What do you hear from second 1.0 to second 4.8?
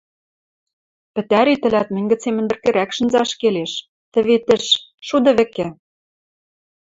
—Пӹтӓри тӹлӓт мӹнь гӹцем мӹндӹркӹрӓк шӹнзӓш келеш, тӹве тӹш,